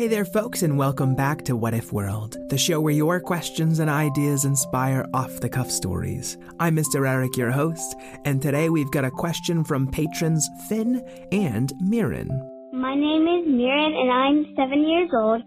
[0.00, 3.80] Hey there, folks, and welcome back to What If World, the show where your questions
[3.80, 6.38] and ideas inspire off the cuff stories.
[6.58, 7.06] I'm Mr.
[7.06, 12.30] Eric, your host, and today we've got a question from patrons Finn and Mirren.
[12.72, 15.42] My name is Mirren and I'm seven years old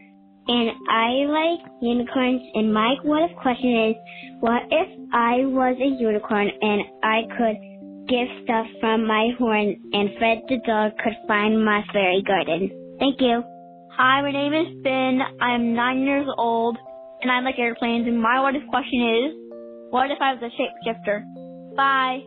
[0.48, 3.95] and I like unicorns and my what if question is
[4.40, 7.57] what if I was a unicorn and I could
[8.07, 12.70] give stuff from my horn and Fred the dog could find my fairy garden.
[12.99, 13.43] Thank you.
[13.96, 15.20] Hi, my name is Finn.
[15.40, 16.80] I'm nine years old,
[17.22, 18.08] and I like airplanes.
[18.08, 19.36] And my what if question is,
[19.91, 21.76] what if I was a shapeshifter?
[21.76, 22.21] Bye.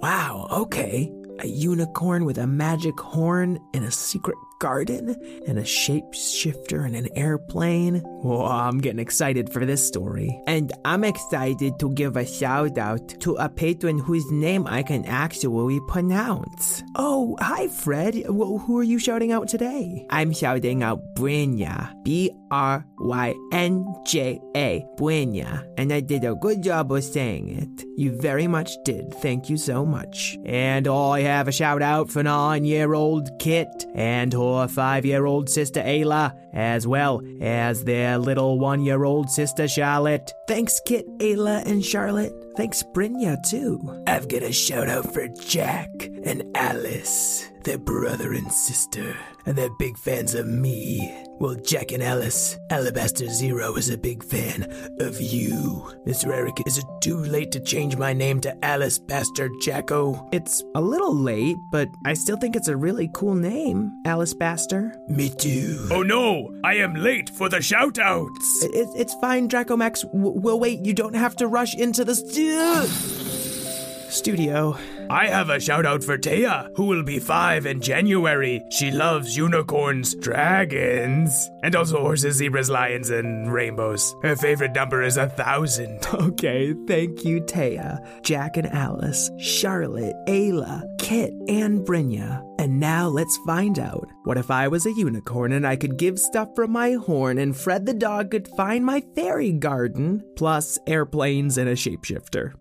[0.00, 1.12] Wow, okay.
[1.40, 5.16] A unicorn with a magic horn and a secret garden
[5.48, 7.96] and a shapeshifter and an airplane.
[8.22, 10.40] Whoa, I'm getting excited for this story.
[10.46, 15.04] And I'm excited to give a shout out to a patron whose name I can
[15.06, 16.82] actually pronounce.
[16.94, 18.26] Oh, hi, Fred.
[18.28, 20.06] Well, who are you shouting out today?
[20.10, 21.90] I'm shouting out Brynja.
[22.04, 24.84] B R Y N J A.
[24.98, 25.66] Brynja.
[25.78, 27.86] And I did a good job of saying it.
[27.96, 29.14] You very much did.
[29.14, 30.36] Thank you so much.
[30.44, 35.26] And I have a shout out for nine year old Kit and her five year
[35.26, 40.32] old sister Ayla, as well as their little one year old sister Charlotte.
[40.46, 42.32] Thanks, Kit, Ayla, and Charlotte.
[42.56, 43.80] Thanks, Brynja, too.
[44.06, 45.88] I've got a shout out for Jack
[46.24, 47.49] and Alice.
[47.62, 51.14] They're brother and sister, and they're big fans of me.
[51.40, 54.62] Well, Jack and Alice, Alabaster Zero is a big fan
[54.98, 55.90] of you.
[56.06, 56.32] Mr.
[56.34, 60.26] Eric, is it too late to change my name to Alice Bastard Jacko?
[60.32, 64.92] It's a little late, but I still think it's a really cool name, Alice Baster.
[65.08, 65.86] Me too.
[65.90, 68.64] Oh no, I am late for the shoutouts.
[68.64, 70.02] It, it's fine, Draco Max.
[70.02, 70.84] W- we'll wait.
[70.84, 73.19] You don't have to rush into the stu-
[74.10, 74.76] studio.
[75.08, 78.62] I have a shout out for Taya, who will be five in January.
[78.70, 84.14] She loves unicorns, dragons, and also horses, zebras, lions, and rainbows.
[84.22, 86.06] Her favorite number is a thousand.
[86.30, 92.44] Okay, thank you, Taya, Jack and Alice, Charlotte, Ayla, Kit, and Brynja.
[92.58, 94.06] And now let's find out.
[94.24, 97.56] What if I was a unicorn and I could give stuff from my horn and
[97.56, 102.52] Fred the dog could find my fairy garden, plus airplanes and a shapeshifter?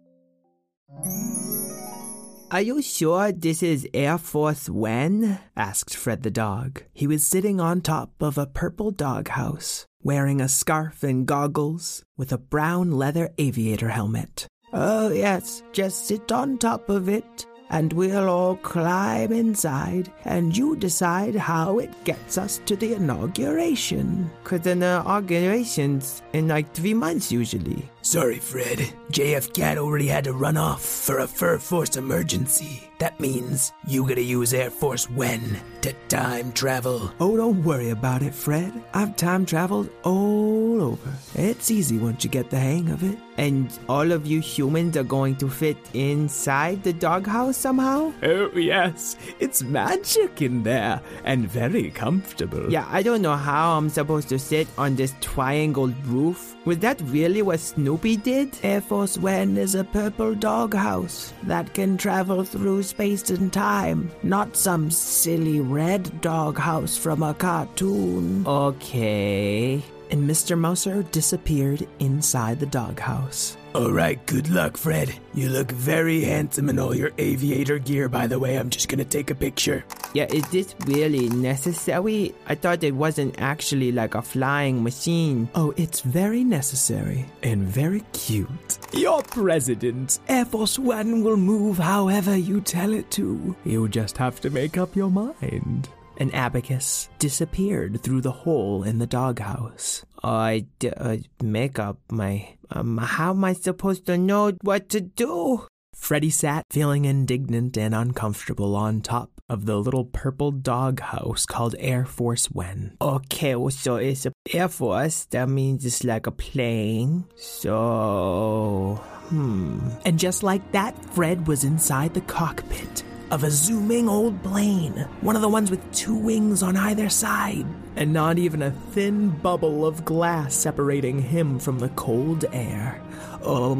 [2.52, 5.38] Are you sure this is Air Force One?
[5.56, 6.84] asked Fred the dog.
[6.94, 12.32] He was sitting on top of a purple doghouse, wearing a scarf and goggles, with
[12.32, 14.48] a brown leather aviator helmet.
[14.74, 20.76] Oh, yes, just sit on top of it, and we'll all climb inside, and you
[20.76, 24.30] decide how it gets us to the inauguration.
[24.44, 27.90] Because the inauguration's in like three months usually.
[28.02, 28.80] Sorry, Fred.
[29.12, 32.89] JF Cat already had to run off for a Fur Force emergency.
[33.00, 37.12] That means you gotta use Air Force when to time travel.
[37.22, 38.74] Oh, don't worry about it, Fred.
[38.94, 41.14] I've time traveled all over.
[41.36, 43.18] It's easy once you get the hang of it.
[43.38, 48.12] And all of you humans are going to fit inside the doghouse somehow?
[48.22, 49.16] Oh, yes.
[49.40, 52.70] It's magic in there and very comfortable.
[52.70, 56.58] Yeah, I don't know how I'm supposed to sit on this triangle roof.
[56.66, 58.58] Was that really what Snoopy did?
[58.62, 64.58] Air Force One is a purple doghouse that can travel through space and time, not
[64.58, 68.46] some silly red doghouse from a cartoon.
[68.48, 69.84] Okay.
[70.12, 70.58] And Mr.
[70.58, 73.58] Mouser disappeared inside the doghouse.
[73.76, 75.14] All right, good luck, Fred.
[75.36, 78.58] You look very handsome in all your aviator gear, by the way.
[78.58, 79.86] I'm just gonna take a picture.
[80.14, 82.34] Yeah, is this really necessary?
[82.48, 85.50] I thought it wasn't actually like a flying machine.
[85.54, 88.80] Oh, it's very necessary and very cute.
[88.92, 93.56] Your president, Air Force One, will move however you tell it to.
[93.66, 95.90] You just have to make up your mind.
[96.20, 100.04] An abacus disappeared through the hole in the doghouse.
[100.24, 102.56] I d- uh, make up my.
[102.72, 105.66] Um, how am I supposed to know what to do?
[105.96, 112.06] Freddy sat feeling indignant and uncomfortable on top of the little purple doghouse called Air
[112.06, 112.96] Force One.
[113.02, 115.26] Okay, well, so it's a Air Force.
[115.32, 117.26] That means it's like a plane.
[117.36, 119.90] So Hmm.
[120.06, 125.36] And just like that, Fred was inside the cockpit of a zooming old plane, one
[125.36, 127.66] of the ones with two wings on either side,
[127.96, 133.02] and not even a thin bubble of glass separating him from the cold air.
[133.42, 133.76] Oh,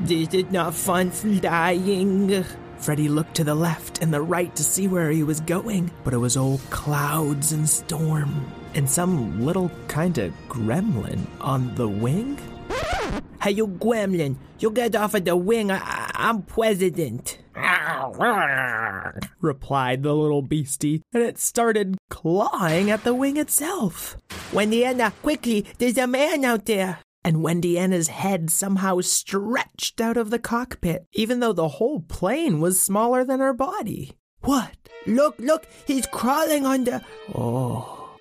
[0.00, 2.44] this is not fun flying.
[2.78, 6.14] Freddy looked to the left and the right to see where he was going, but
[6.14, 12.38] it was all clouds and storm, and some little kind of gremlin on the wing.
[13.40, 15.70] Hey, you gremlin, you get off of the wing.
[15.70, 17.38] I- I'm president.
[19.40, 24.16] Replied the little beastie, and it started clawing at the wing itself.
[24.52, 26.98] Wendiana, quickly, there's a man out there.
[27.24, 32.80] And Wendiana's head somehow stretched out of the cockpit, even though the whole plane was
[32.80, 34.12] smaller than her body.
[34.40, 34.74] What?
[35.06, 37.00] Look, look, he's crawling under.
[37.34, 38.16] Oh.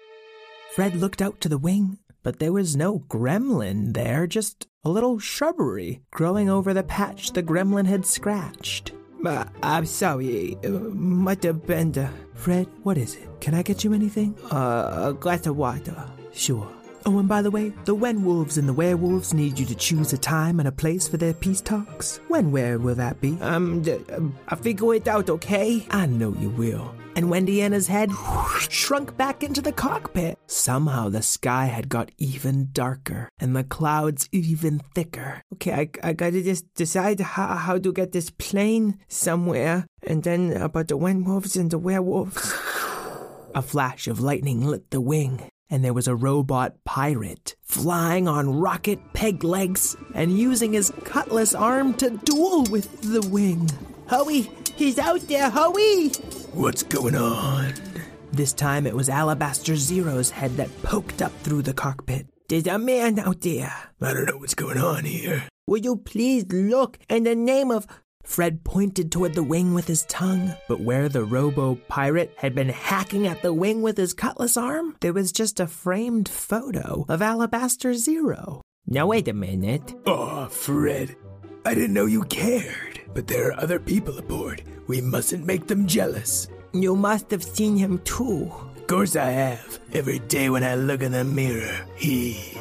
[0.75, 5.19] Fred looked out to the wing, but there was no gremlin there, just a little
[5.19, 8.93] shrubbery growing over the patch the gremlin had scratched.
[9.25, 12.09] Uh, I'm sorry, uh, been the...
[12.33, 13.29] Fred, what is it?
[13.39, 14.35] Can I get you anything?
[14.51, 15.95] Uh, a glass of water.
[16.33, 16.67] Sure.
[17.05, 20.17] Oh, and by the way, the Wenwolves and the Werewolves need you to choose a
[20.17, 22.19] time and a place for their peace talks.
[22.27, 23.37] When, where will that be?
[23.41, 25.85] Um, d- um, I'll figure it out, okay?
[25.91, 26.95] I know you will.
[27.15, 28.11] And Wendiana's head
[28.69, 30.37] shrunk back into the cockpit.
[30.47, 35.41] Somehow the sky had got even darker and the clouds even thicker.
[35.53, 39.85] Okay, I, I gotta just decide how, how to get this plane somewhere.
[40.03, 42.53] And then about the Wenwolves and the Werewolves.
[43.53, 48.59] A flash of lightning lit the wing, and there was a robot pirate flying on
[48.59, 53.69] rocket peg legs and using his cutlass arm to duel with the wing.
[54.07, 56.09] Howie, he's out there, Howie!
[56.53, 57.73] What's going on?
[58.31, 62.27] This time it was Alabaster Zero's head that poked up through the cockpit.
[62.47, 63.73] There's a man out there.
[64.01, 65.43] I don't know what's going on here.
[65.67, 67.87] Will you please look in the name of.
[68.23, 72.69] Fred pointed toward the wing with his tongue, but where the robo pirate had been
[72.69, 77.21] hacking at the wing with his cutlass arm, there was just a framed photo of
[77.21, 78.61] Alabaster Zero.
[78.85, 79.95] Now, wait a minute.
[80.05, 81.15] Oh, Fred.
[81.65, 82.90] I didn't know you cared.
[83.13, 84.63] But there are other people aboard.
[84.87, 86.47] We mustn't make them jealous.
[86.73, 88.51] You must have seen him too.
[88.77, 89.79] Of course I have.
[89.93, 92.57] Every day when I look in the mirror, he.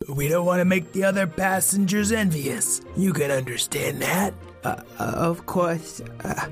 [0.00, 2.80] But we don't want to make the other passengers envious.
[2.96, 4.34] You can understand that.
[4.62, 6.46] Uh, of course, uh,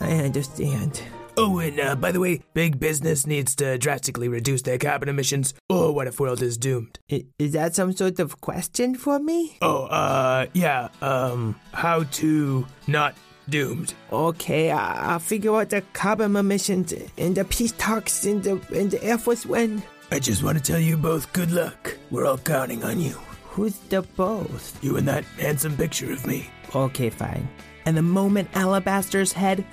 [0.00, 1.02] I understand.
[1.36, 5.52] Oh, and uh, by the way, big business needs to drastically reduce their carbon emissions,
[5.68, 6.98] or what if world is doomed?
[7.10, 9.58] I- is that some sort of question for me?
[9.60, 13.14] Oh, uh, yeah, um, how to not
[13.48, 13.92] doomed.
[14.10, 18.88] Okay, I- I'll figure out the carbon emissions and the peace talks in the in
[18.88, 19.82] the Air Force One.
[20.10, 21.96] I just want to tell you both good luck.
[22.10, 23.14] We're all counting on you.
[23.50, 24.82] Who's the both?
[24.82, 26.48] You and that handsome picture of me.
[26.74, 27.48] Okay, fine.
[27.86, 29.64] And the moment Alabaster's head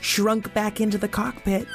[0.00, 1.66] shrunk back into the cockpit,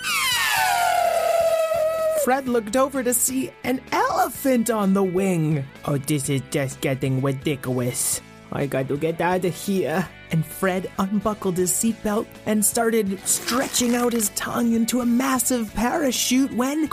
[2.24, 5.64] Fred looked over to see an elephant on the wing.
[5.86, 8.20] Oh, this is just getting ridiculous.
[8.52, 10.08] I got to get out of here.
[10.32, 16.52] And Fred unbuckled his seatbelt and started stretching out his tongue into a massive parachute
[16.54, 16.90] when.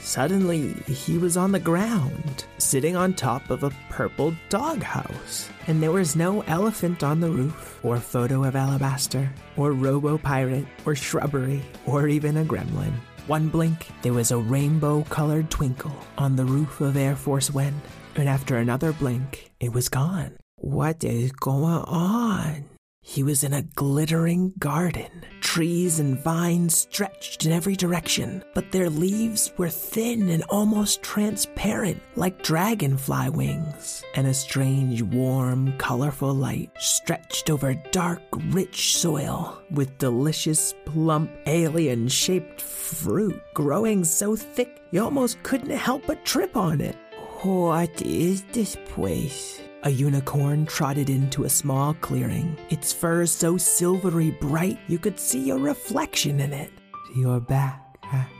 [0.00, 5.48] Suddenly, he was on the ground, sitting on top of a purple doghouse.
[5.66, 10.66] And there was no elephant on the roof, or photo of alabaster, or robo pirate,
[10.84, 12.94] or shrubbery, or even a gremlin.
[13.26, 17.80] One blink, there was a rainbow colored twinkle on the roof of Air Force One.
[18.16, 20.36] And after another blink, it was gone.
[20.56, 22.69] What is going on?
[23.02, 25.24] He was in a glittering garden.
[25.40, 32.00] Trees and vines stretched in every direction, but their leaves were thin and almost transparent,
[32.14, 34.04] like dragonfly wings.
[34.14, 42.06] And a strange, warm, colorful light stretched over dark, rich soil with delicious, plump, alien
[42.06, 46.96] shaped fruit growing so thick you almost couldn't help but trip on it.
[47.42, 49.62] What is this place?
[49.82, 55.50] A unicorn trotted into a small clearing, its fur so silvery bright you could see
[55.50, 56.70] a reflection in it.
[57.16, 58.30] You're back, Hack.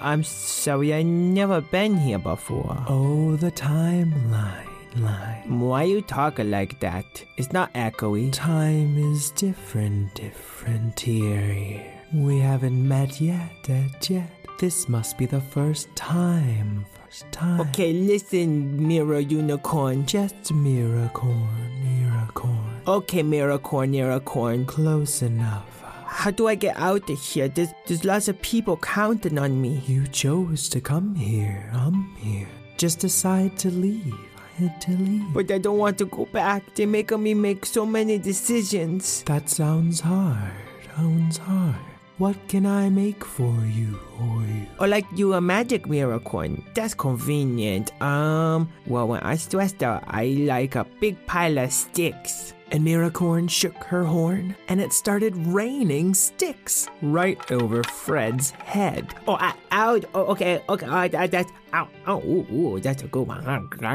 [0.00, 2.84] I'm sorry, I never been here before.
[2.88, 4.64] Oh, the timeline.
[4.96, 5.60] Line.
[5.60, 7.04] Why you talking like that?
[7.36, 8.32] It's not echoey.
[8.32, 11.84] Time is different, different here.
[12.12, 14.30] We haven't met yet, yet.
[14.58, 16.86] This must be the first time.
[17.30, 17.60] Time.
[17.60, 20.06] Okay, listen, Mirror Unicorn.
[20.06, 22.86] Just Miracorn, Miracorn.
[22.86, 24.66] Okay, Miracorn, Miracorn.
[24.66, 25.82] Close enough.
[26.06, 27.48] How do I get out of here?
[27.48, 29.82] There's, there's lots of people counting on me.
[29.86, 31.70] You chose to come here.
[31.72, 32.48] I'm here.
[32.76, 34.14] Just decide to leave.
[34.14, 35.32] I wanted to leave.
[35.32, 36.74] But I don't want to go back.
[36.74, 39.22] They're making me make so many decisions.
[39.24, 40.52] That sounds hard.
[40.96, 41.76] Sounds hard.
[42.18, 44.66] What can I make for you, or you?
[44.80, 46.64] Or like you a magic mirror coin.
[46.74, 47.92] That's convenient.
[48.02, 52.54] Um, well, when I stressed out, I like a big pile of sticks.
[52.72, 59.14] And Miracorn shook her horn, and it started raining sticks right over Fred's head.
[59.26, 60.00] Oh, I, ow!
[60.12, 63.46] Oh, okay, okay, uh, that, that's ow, ow, ooh, ooh, that's a good one.
[63.48, 63.86] Okay,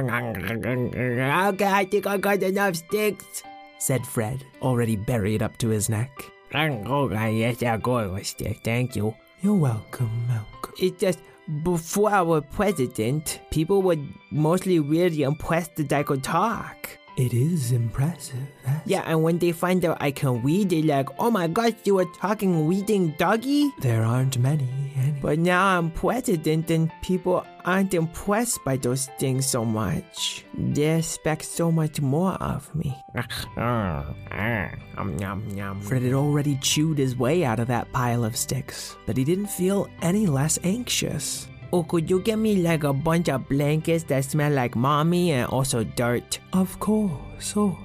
[1.66, 3.44] I think I got enough sticks,"
[3.78, 6.10] said Fred, already buried up to his neck.
[6.54, 8.60] Yes, I'll go with stick.
[8.64, 9.16] Thank you.
[9.42, 10.74] You're welcome, Malcolm.
[10.80, 11.20] It's just
[11.64, 13.98] before I was president, people were
[14.32, 16.98] mostly really impressed that I could talk.
[17.16, 18.48] It is impressive.
[18.86, 21.96] Yeah, and when they find out I can read, they're like, oh my gosh, you
[21.96, 23.72] were talking reading doggy?
[23.80, 25.20] There aren't many, any.
[25.22, 30.44] But now I'm president and people aren't impressed by those things so much.
[30.58, 32.98] They expect so much more of me.
[35.82, 39.48] Fred had already chewed his way out of that pile of sticks, but he didn't
[39.48, 41.48] feel any less anxious.
[41.74, 45.48] Oh, could you get me like a bunch of blankets that smell like mommy and
[45.48, 46.38] also dirt?
[46.54, 47.76] Of course, of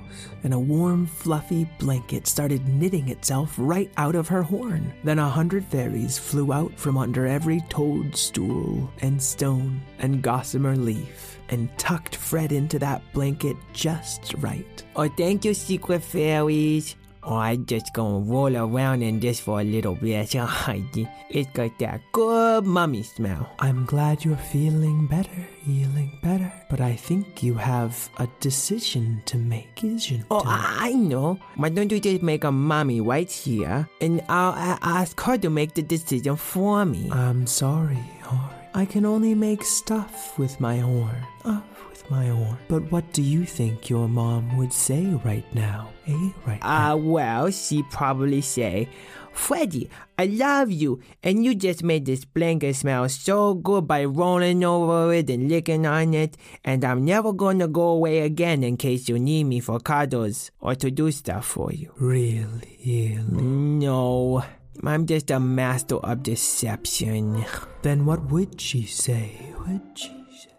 [0.45, 4.93] And a warm, fluffy blanket started knitting itself right out of her horn.
[5.05, 11.39] Then a hundred fairies flew out from under every toadstool and stone and gossamer leaf
[11.49, 14.85] and tucked Fred into that blanket just right.
[14.97, 16.95] Oh, thank you, secret fairies.
[17.31, 20.35] Oh, I just gonna roll around in this for a little bit.
[21.31, 23.53] it's got that good mummy smell.
[23.59, 26.51] I'm glad you're feeling better, feeling better.
[26.71, 31.39] But I think you have a decision to make, isn't Oh, I, I know.
[31.57, 35.51] Why don't you just make a mommy right here, and I'll, I'll ask her to
[35.51, 37.11] make the decision for me.
[37.13, 38.55] I'm sorry, Horn.
[38.73, 41.27] I can only make stuff with my horn.
[41.45, 41.61] Uh,
[42.03, 42.59] with my horn.
[42.69, 45.91] But what do you think your mom would say right now?
[46.07, 46.93] Eh, right now?
[46.93, 48.89] Uh, well, she'd probably say,
[49.33, 49.89] Freddy,
[50.19, 55.15] I love you, and you just made this blanket smell so good by rolling over
[55.15, 59.19] it and licking on it, and I'm never gonna go away again in case you
[59.19, 61.93] need me for cuddles or to do stuff for you.
[61.99, 62.79] Really?
[62.85, 63.43] really?
[63.43, 64.45] No.
[64.85, 67.45] I'm just a master of deception.
[67.83, 69.53] Then what would she say?
[69.67, 70.18] Would she?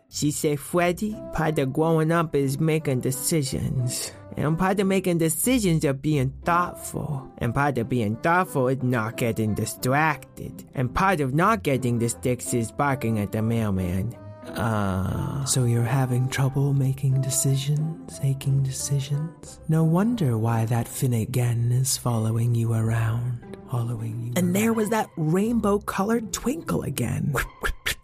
[0.09, 4.11] She said, Freddy, part of growing up is making decisions.
[4.35, 7.31] And part of making decisions is being thoughtful.
[7.37, 10.65] And part of being thoughtful is not getting distracted.
[10.73, 14.15] And part of not getting the sticks is barking at the mailman.
[14.47, 19.59] Uh, so you're having trouble making decisions, making decisions?
[19.67, 24.33] No wonder why that Finnegan is following you around, following you.
[24.35, 27.35] And there was that rainbow colored twinkle again.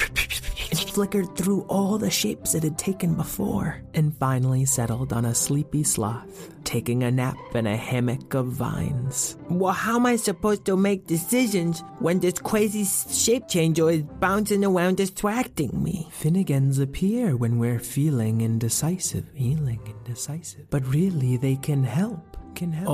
[0.95, 5.83] Flickered through all the shapes it had taken before and finally settled on a sleepy
[5.83, 9.35] sloth, taking a nap in a hammock of vines.
[9.49, 14.63] Well, how am I supposed to make decisions when this crazy shape changer is bouncing
[14.63, 16.07] around distracting me?
[16.17, 20.69] Finnegans appear when we're feeling indecisive, feeling indecisive.
[20.69, 22.37] But really, they can help.
[22.55, 22.89] Can help.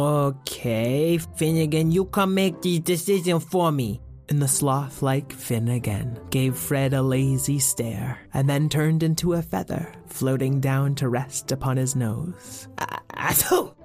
[0.49, 6.55] Okay, Finnegan, you come make these decisions for me and the sloth like Finnegan gave
[6.55, 11.75] Fred a lazy stare and then turned into a feather, floating down to rest upon
[11.75, 12.69] his nose.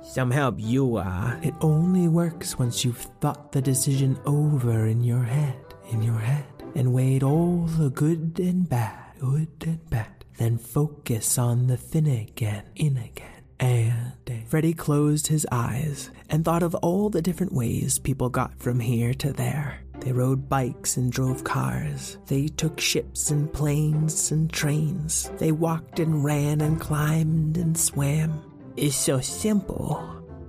[0.05, 1.37] Some help you are.
[1.43, 5.59] It only works once you've thought the decision over in your head,
[5.91, 10.25] in your head, and weighed all the good and bad, good and bad.
[10.39, 13.33] Then focus on the Finnegan, in again.
[13.59, 14.13] And
[14.47, 19.15] Freddy closed his eyes and thought of all the different ways people got from here
[19.15, 19.81] to there.
[20.07, 22.19] They rode bikes and drove cars.
[22.29, 25.33] They took ships and planes and trains.
[25.39, 28.41] They walked and ran and climbed and swam.
[28.77, 30.01] It's so simple.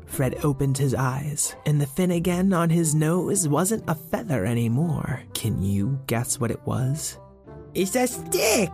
[0.05, 5.23] Fred opened his eyes, and the Finnegan on his nose wasn't a feather anymore.
[5.33, 7.17] Can you guess what it was?
[7.73, 8.69] It's a stick!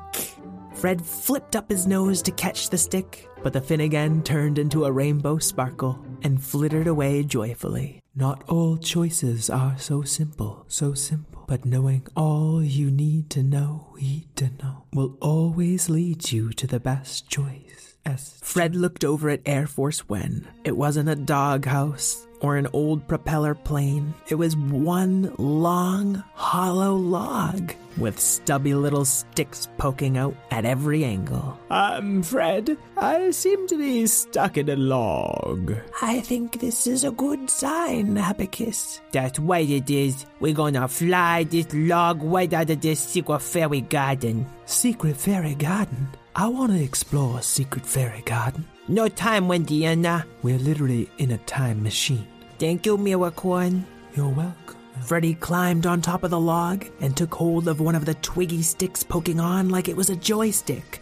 [0.83, 4.91] Fred flipped up his nose to catch the stick, but the Finnegan turned into a
[4.91, 8.01] rainbow sparkle and flittered away joyfully.
[8.13, 11.45] Not all choices are so simple, so simple.
[11.47, 16.67] But knowing all you need to know, need to know, will always lead you to
[16.67, 17.95] the best choice.
[18.41, 23.55] Fred looked over at Air Force One, it wasn't a doghouse or an old propeller
[23.55, 24.13] plane.
[24.27, 31.57] It was one long, hollow log with stubby little sticks poking out at every angle.
[31.69, 32.77] I'm Fred.
[32.97, 35.73] I seem to be stuck in a log.
[36.01, 38.99] I think this is a good sign, Abacus.
[39.11, 40.25] That's right it is.
[40.39, 44.45] We're gonna fly this log right out of this secret fairy garden.
[44.65, 46.09] Secret fairy garden?
[46.35, 48.65] I want to explore a secret fairy garden.
[48.89, 50.25] No time, Wendy Wendiana.
[50.41, 52.27] We're literally in a time machine.
[52.59, 53.83] Thank you, Miracorn.
[54.13, 54.75] You're welcome.
[55.01, 58.61] Freddy climbed on top of the log and took hold of one of the twiggy
[58.61, 61.01] sticks poking on like it was a joystick.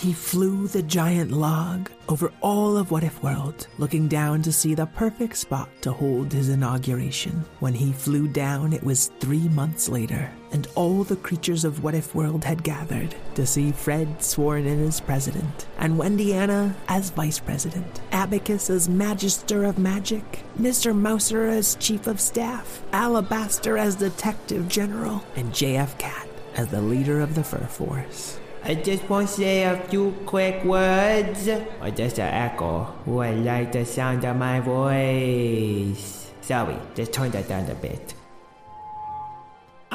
[0.00, 4.74] He flew the giant log over all of What If World, looking down to see
[4.74, 7.44] the perfect spot to hold his inauguration.
[7.60, 11.94] When he flew down, it was three months later, and all the creatures of What
[11.94, 17.38] If World had gathered to see Fred sworn in as president, and Wendiana as vice
[17.38, 20.94] president, Abacus as magister of magic, Mr.
[20.94, 27.20] Mouser as chief of staff, Alabaster as detective general, and JF Cat as the leader
[27.20, 28.38] of the fur force.
[28.68, 31.46] I just want to say a few quick words.
[31.46, 32.82] Or just an echo.
[33.04, 36.32] Who I like the sound of my voice.
[36.40, 38.14] Sorry, just turn that down a bit.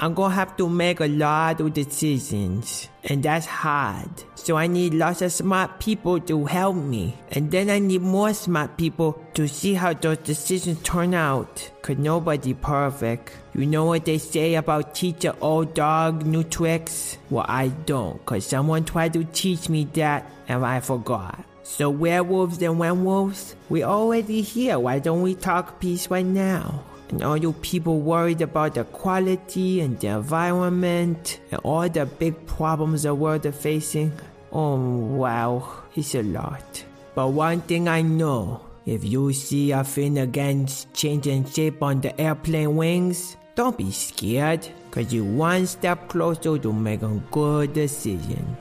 [0.03, 4.09] I'm gonna have to make a lot of decisions, and that's hard.
[4.33, 8.33] So I need lots of smart people to help me, and then I need more
[8.33, 11.69] smart people to see how those decisions turn out.
[11.83, 13.37] Cause nobody perfect.
[13.53, 17.19] You know what they say about teach an old dog new tricks?
[17.29, 21.45] Well, I don't, cause someone tried to teach me that, and I forgot.
[21.61, 24.79] So werewolves and werewolves, we already here.
[24.79, 26.85] Why don't we talk peace right now?
[27.11, 32.45] And all you people worried about the quality and the environment and all the big
[32.47, 34.13] problems the world is facing.
[34.51, 36.83] Oh wow, it's a lot.
[37.13, 42.19] But one thing I know, if you see a fin Finnegans changing shape on the
[42.19, 48.55] airplane wings, don't be scared, cause you one step closer to making a good decision.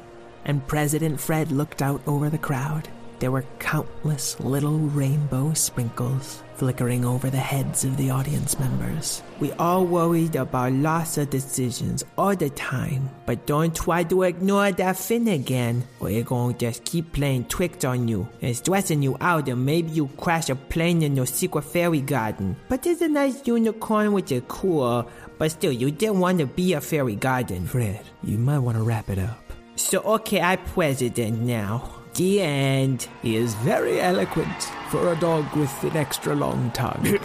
[0.45, 2.89] And President Fred looked out over the crowd.
[3.21, 9.23] There were countless little rainbow sprinkles flickering over the heads of the audience members.
[9.41, 14.73] We all worried about lots of decisions all the time, but don't try to ignore
[14.73, 19.49] that Finnegan, or it gonna just keep playing tricks on you and stressing you out,
[19.49, 22.57] and maybe you crash a plane in your secret fairy garden.
[22.69, 26.73] But there's a nice unicorn which is cool, but still, you didn't want to be
[26.73, 27.67] a fairy garden.
[27.67, 29.53] Fred, you might want to wrap it up.
[29.77, 32.00] So, okay, I'm president now.
[32.21, 33.09] The end.
[33.23, 37.03] He is very eloquent for a dog with an extra long tongue.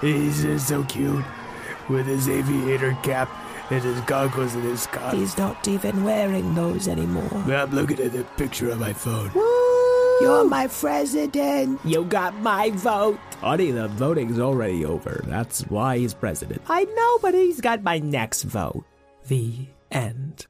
[0.00, 1.24] He's uh, so cute
[1.88, 3.28] with his aviator cap
[3.68, 5.12] and his goggles and his scarf.
[5.14, 7.34] He's not even wearing those anymore.
[7.52, 9.32] I'm looking at the picture on my phone.
[9.34, 11.80] You're my president.
[11.84, 13.18] You got my vote.
[13.40, 15.24] Honey, the voting's already over.
[15.26, 16.62] That's why he's president.
[16.68, 18.84] I know, but he's got my next vote.
[19.26, 20.46] The end.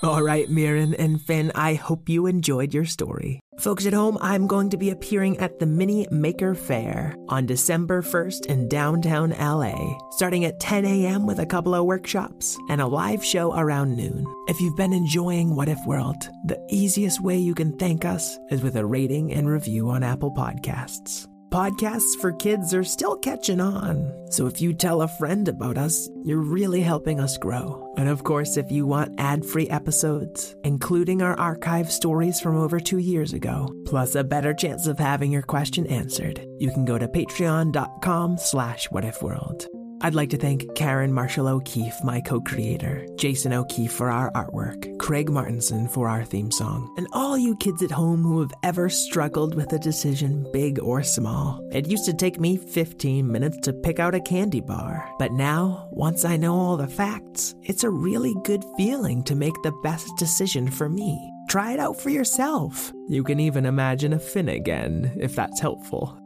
[0.00, 3.40] All right, Mirren and Finn, I hope you enjoyed your story.
[3.58, 8.00] Folks at home, I'm going to be appearing at the Mini Maker Faire on December
[8.00, 11.26] 1st in downtown LA, starting at 10 a.m.
[11.26, 14.24] with a couple of workshops and a live show around noon.
[14.46, 18.62] If you've been enjoying What If World, the easiest way you can thank us is
[18.62, 21.26] with a rating and review on Apple Podcasts.
[21.50, 26.10] Podcasts for kids are still catching on, so if you tell a friend about us,
[26.22, 27.90] you're really helping us grow.
[27.96, 32.98] And of course, if you want ad-free episodes, including our archive stories from over two
[32.98, 37.08] years ago, plus a better chance of having your question answered, you can go to
[37.08, 39.66] patreon.com slash whatifworld.
[40.00, 44.96] I'd like to thank Karen Marshall O'Keefe, my co creator, Jason O'Keefe for our artwork,
[44.98, 48.88] Craig Martinson for our theme song, and all you kids at home who have ever
[48.88, 51.68] struggled with a decision, big or small.
[51.72, 55.88] It used to take me 15 minutes to pick out a candy bar, but now,
[55.90, 60.08] once I know all the facts, it's a really good feeling to make the best
[60.16, 61.18] decision for me.
[61.48, 62.92] Try it out for yourself.
[63.08, 66.16] You can even imagine a Finnegan, if that's helpful.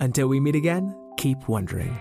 [0.00, 1.96] Until we meet again, keep wondering.